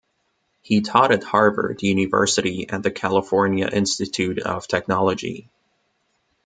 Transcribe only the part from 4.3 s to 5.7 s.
of Technology.